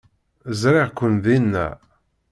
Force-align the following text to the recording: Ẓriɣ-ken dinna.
Ẓriɣ-ken 0.61 1.13
dinna. 1.23 1.67